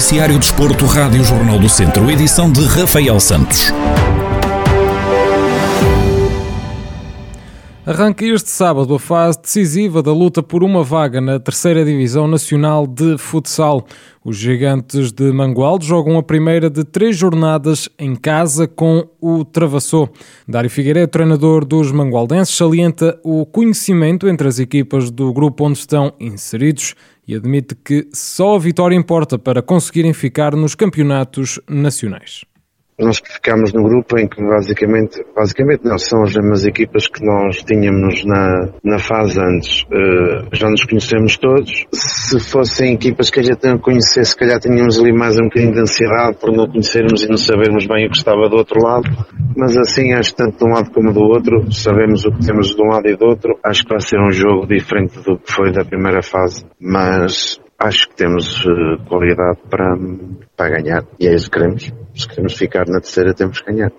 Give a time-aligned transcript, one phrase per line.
[0.00, 3.70] Noticiário Desporto, Rádio Jornal do Centro, edição de Rafael Santos.
[7.84, 12.86] Arranca este sábado a fase decisiva da luta por uma vaga na terceira Divisão Nacional
[12.86, 13.84] de Futsal.
[14.24, 20.08] Os gigantes de Mangualde jogam a primeira de três jornadas em casa com o Travassou.
[20.48, 26.14] Dário Figueiredo, treinador dos mangualdenses, salienta o conhecimento entre as equipas do grupo onde estão
[26.18, 26.94] inseridos
[27.30, 32.42] e admite que só a vitória importa para conseguirem ficar nos campeonatos nacionais
[33.00, 37.62] nós ficámos no grupo em que basicamente, basicamente não, são as mesmas equipas que nós
[37.64, 39.82] tínhamos na, na fase antes.
[39.84, 41.86] Uh, já nos conhecemos todos.
[41.92, 45.72] Se fossem equipas que a gente não conhecesse, se calhar tínhamos ali mais um bocadinho
[45.72, 49.08] de ansiedade por não conhecermos e não sabermos bem o que estava do outro lado.
[49.60, 52.82] Mas assim, acho tanto de um lado como do outro, sabemos o que temos de
[52.82, 53.58] um lado e do outro.
[53.62, 56.64] Acho que vai ser um jogo diferente do que foi da primeira fase.
[56.80, 59.98] Mas acho que temos uh, qualidade para,
[60.56, 61.92] para ganhar e é isso que queremos.
[62.14, 63.92] Se queremos ficar na terceira, temos que ganhar.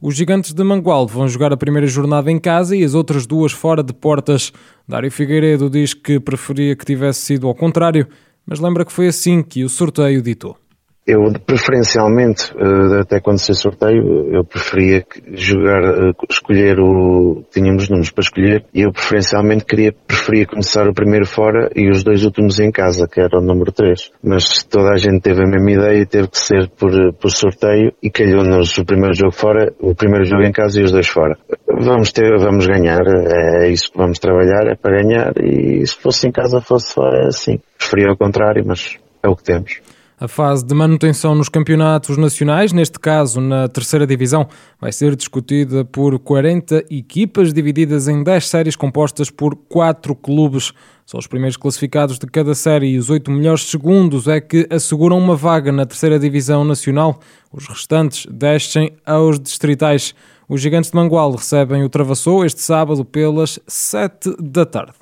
[0.00, 3.52] Os gigantes de Mangualde vão jogar a primeira jornada em casa e as outras duas
[3.52, 4.50] fora de portas.
[4.88, 8.08] Dário Figueiredo diz que preferia que tivesse sido ao contrário,
[8.46, 10.56] mas lembra que foi assim que o sorteio ditou.
[11.04, 18.12] Eu, preferencialmente, eh, até quando se sorteio, eu preferia jogar, eh, escolher o, tínhamos números
[18.12, 22.60] para escolher, e eu preferencialmente queria, preferia começar o primeiro fora e os dois últimos
[22.60, 24.12] em casa, que era o número 3.
[24.22, 27.92] Mas toda a gente teve a mesma ideia e teve que ser por, por sorteio,
[28.00, 31.36] e calhou-nos o primeiro jogo fora, o primeiro jogo em casa e os dois fora.
[31.66, 33.02] Vamos ter, vamos ganhar,
[33.60, 37.24] é isso que vamos trabalhar, é para ganhar, e se fosse em casa, fosse fora,
[37.24, 37.58] é assim.
[37.76, 39.80] Preferia ao contrário, mas é o que temos.
[40.22, 44.46] A fase de manutenção nos campeonatos nacionais, neste caso na terceira divisão,
[44.80, 50.72] vai ser discutida por 40 equipas divididas em 10 séries compostas por 4 clubes.
[51.04, 55.18] São os primeiros classificados de cada série e os oito melhores segundos é que asseguram
[55.18, 57.18] uma vaga na terceira divisão nacional.
[57.52, 60.14] Os restantes descem aos distritais.
[60.48, 65.01] Os gigantes de Mangual recebem o Travassou este sábado pelas 7 da tarde.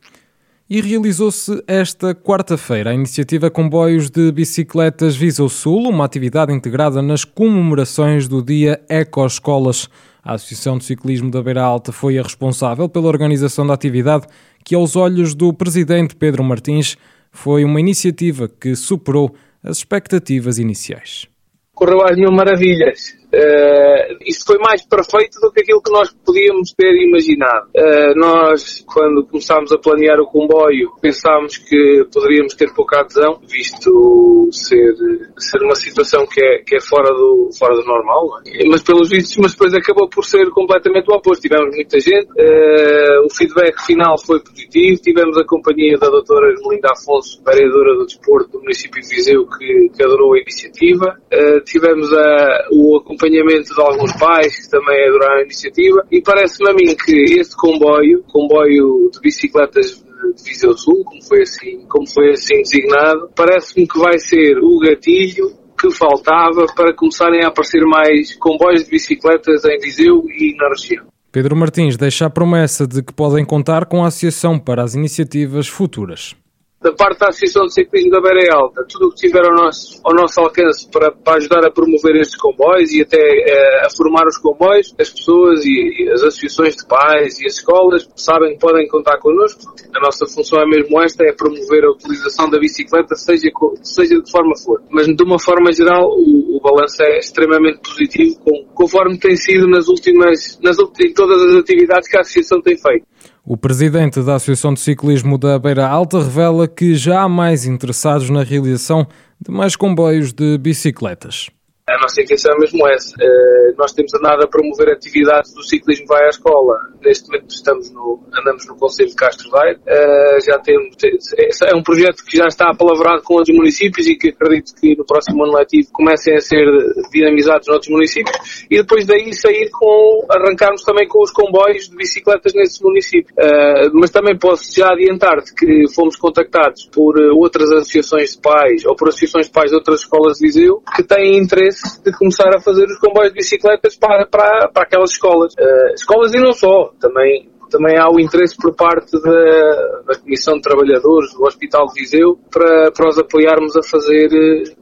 [0.72, 7.24] E realizou-se esta quarta-feira a iniciativa Comboios de Bicicletas Viseu Sul, uma atividade integrada nas
[7.24, 9.88] comemorações do Dia Ecoescolas.
[10.22, 14.28] A Associação de Ciclismo da Beira Alta foi a responsável pela organização da atividade,
[14.64, 16.96] que, aos olhos do presidente Pedro Martins,
[17.32, 21.26] foi uma iniciativa que superou as expectativas iniciais.
[21.74, 23.19] Correu às mil maravilhas.
[23.32, 27.68] Uh, isso foi mais perfeito do que aquilo que nós podíamos ter imaginado.
[27.76, 34.48] Uh, nós, quando começámos a planear o comboio, pensámos que poderíamos ter pouca adesão, visto
[34.50, 34.94] ser,
[35.38, 38.40] ser uma situação que é, que é fora, do, fora do normal.
[38.46, 38.68] É?
[38.68, 41.42] Mas pelos vistos, mas depois acabou por ser completamente o oposto.
[41.42, 46.88] Tivemos muita gente, uh, o feedback final foi positivo, tivemos a companhia da doutora Melinda
[46.92, 51.16] Afonso, vereadora do desporto do município de Viseu, que, que adorou a iniciativa.
[51.64, 56.74] tivemos a, o acompanhamento de alguns pais que também adoraram a iniciativa e parece-me a
[56.74, 60.04] mim que este comboio, comboio de bicicletas
[60.36, 64.78] de Viseu Sul, como foi assim, como foi assim designado, parece-me que vai ser o
[64.78, 70.68] gatilho que faltava para começarem a aparecer mais comboios de bicicletas em Viseu e na
[70.68, 71.06] região.
[71.32, 75.68] Pedro Martins deixa a promessa de que podem contar com a Associação para as iniciativas
[75.68, 76.34] futuras
[76.82, 80.00] da parte da Associação de Ciclismo da Beira Alta, tudo o que tiver ao nosso,
[80.02, 84.26] ao nosso alcance para, para ajudar a promover estes comboios e até é, a formar
[84.26, 88.60] os comboios, as pessoas e, e, as associações de pais e as escolas sabem que
[88.60, 89.60] podem contar connosco.
[89.94, 93.50] A nossa função é mesmo esta, é promover a utilização da bicicleta, seja,
[93.82, 94.82] seja de forma for.
[94.88, 99.68] Mas de uma forma geral, o, o balanço é extremamente positivo, com, conforme tem sido
[99.68, 103.04] nas últimas, nas, em todas as atividades que a Associação tem feito.
[103.52, 108.30] O presidente da Associação de Ciclismo da Beira Alta revela que já há mais interessados
[108.30, 109.04] na realização
[109.44, 111.50] de mais comboios de bicicletas.
[111.90, 113.14] A nossa intenção é mesmo essa.
[113.16, 116.78] Uh, nós temos andado a promover atividades do ciclismo vai à escola.
[117.02, 119.78] Neste momento estamos no, andamos no Conselho de Castro Daire.
[119.80, 124.28] Uh, já temos, é um projeto que já está apalavrado com outros municípios e que
[124.28, 126.64] acredito que no próximo ano letivo comecem a ser
[127.12, 128.66] dinamizados noutros municípios.
[128.70, 133.32] E depois daí sair com, arrancarmos também com os comboios de bicicletas nesses municípios.
[133.32, 138.94] Uh, mas também posso já adiantar-te que fomos contactados por outras associações de pais ou
[138.94, 142.60] por associações de pais de outras escolas de Viseu que têm interesse de começar a
[142.60, 145.52] fazer os comboios de bicicletas para, para, para aquelas escolas.
[145.54, 150.56] Uh, escolas e não só, também também há o interesse por parte da, da, Comissão
[150.56, 154.28] de Trabalhadores do Hospital de Viseu para, para os apoiarmos a fazer,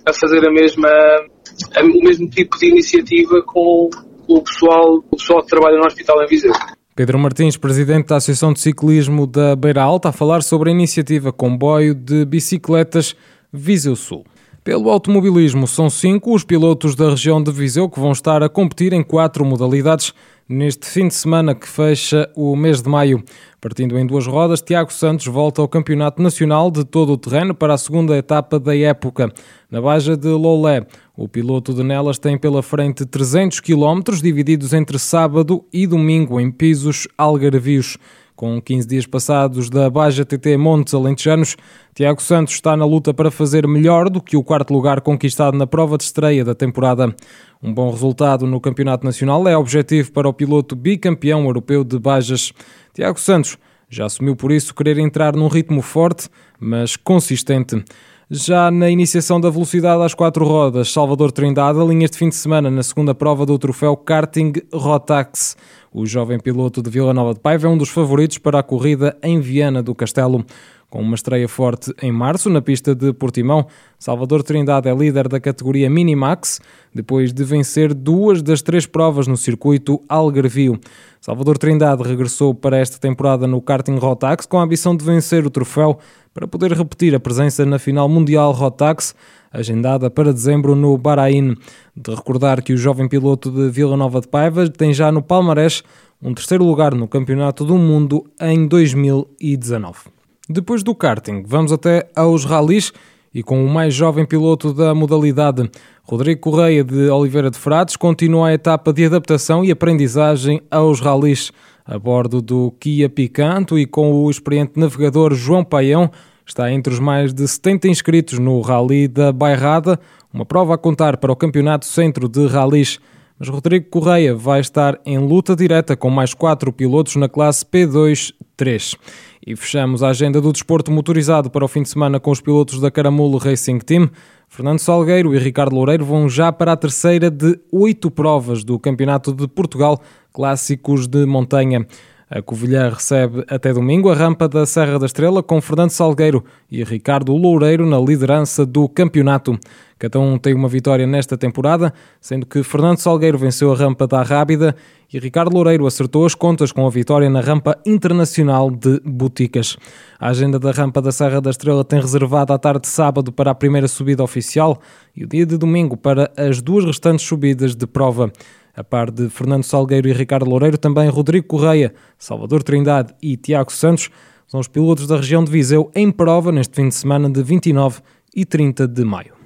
[0.06, 3.90] a fazer a mesma, a, o mesmo tipo de iniciativa com,
[4.26, 6.52] com, o, pessoal, o pessoal que trabalha no Hospital em Viseu.
[6.96, 11.30] Pedro Martins, presidente da Associação de Ciclismo da Beira Alta, a falar sobre a iniciativa
[11.30, 13.14] Comboio de Bicicletas
[13.52, 14.24] Viseu Sul.
[14.68, 18.92] Pelo automobilismo, são cinco os pilotos da região de Viseu que vão estar a competir
[18.92, 20.12] em quatro modalidades
[20.46, 23.24] neste fim de semana que fecha o mês de maio.
[23.62, 27.72] Partindo em duas rodas, Tiago Santos volta ao Campeonato Nacional de todo o terreno para
[27.72, 29.32] a segunda etapa da época.
[29.70, 30.86] Na Baja de Lolé,
[31.16, 36.50] o piloto de Nelas tem pela frente 300 km divididos entre sábado e domingo em
[36.50, 37.96] pisos algarvios.
[38.38, 41.56] Com 15 dias passados da Baja TT Montes Alentejanos,
[41.92, 45.66] Tiago Santos está na luta para fazer melhor do que o quarto lugar conquistado na
[45.66, 47.12] prova de estreia da temporada.
[47.60, 52.52] Um bom resultado no Campeonato Nacional é objetivo para o piloto bicampeão europeu de Bajas.
[52.94, 53.58] Tiago Santos
[53.90, 56.28] já assumiu por isso querer entrar num ritmo forte,
[56.60, 57.82] mas consistente.
[58.30, 62.70] Já na iniciação da velocidade às quatro rodas, Salvador Trindade alinha este fim de semana
[62.70, 65.56] na segunda prova do troféu Karting Rotax.
[65.90, 69.16] O jovem piloto de Vila Nova de Paiva é um dos favoritos para a corrida
[69.22, 70.44] em Viana do Castelo.
[70.90, 73.66] Com uma estreia forte em março na pista de Portimão,
[73.98, 76.62] Salvador Trindade é líder da categoria Minimax,
[76.94, 80.80] depois de vencer duas das três provas no circuito Algarvio.
[81.20, 85.50] Salvador Trindade regressou para esta temporada no karting Rotax com a ambição de vencer o
[85.50, 85.98] troféu
[86.32, 89.14] para poder repetir a presença na final mundial Rotax,
[89.52, 91.54] agendada para dezembro no Bahrein.
[91.94, 95.82] De recordar que o jovem piloto de Vila Nova de Paiva tem já no palmarés
[96.22, 100.17] um terceiro lugar no Campeonato do Mundo em 2019.
[100.48, 102.92] Depois do karting, vamos até aos ralis
[103.34, 105.70] e com o mais jovem piloto da modalidade,
[106.02, 111.52] Rodrigo Correia de Oliveira de Frades, continua a etapa de adaptação e aprendizagem aos ralis
[111.84, 116.10] a bordo do Kia Picanto e com o experiente navegador João Paião,
[116.46, 120.00] está entre os mais de 70 inscritos no Rally da Bairrada,
[120.32, 122.98] uma prova a contar para o Campeonato Centro de Ralis.
[123.38, 128.96] Mas Rodrigo Correia vai estar em luta direta com mais quatro pilotos na classe P2-3.
[129.46, 132.80] E fechamos a agenda do desporto motorizado para o fim de semana com os pilotos
[132.80, 134.10] da Caramulo Racing Team.
[134.48, 139.32] Fernando Salgueiro e Ricardo Loureiro vão já para a terceira de oito provas do Campeonato
[139.32, 140.00] de Portugal
[140.32, 141.86] Clássicos de Montanha.
[142.30, 146.84] A Covilhã recebe até domingo a rampa da Serra da Estrela com Fernando Salgueiro e
[146.84, 149.58] Ricardo Loureiro na liderança do campeonato.
[149.98, 154.22] Cada um tem uma vitória nesta temporada, sendo que Fernando Salgueiro venceu a rampa da
[154.22, 154.76] Rábida
[155.10, 159.78] e Ricardo Loureiro acertou as contas com a vitória na rampa internacional de Boticas.
[160.20, 163.52] A agenda da rampa da Serra da Estrela tem reservado a tarde de sábado para
[163.52, 164.82] a primeira subida oficial
[165.16, 168.30] e o dia de domingo para as duas restantes subidas de prova.
[168.78, 173.72] A par de Fernando Salgueiro e Ricardo Loureiro, também Rodrigo Correia, Salvador Trindade e Tiago
[173.72, 174.08] Santos
[174.46, 178.00] são os pilotos da região de Viseu em prova neste fim de semana de 29
[178.32, 179.37] e 30 de maio.